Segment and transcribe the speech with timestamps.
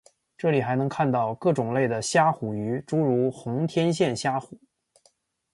[0.35, 4.57] 这里还能看到各种种类的虾虎鱼诸如红天线虾虎。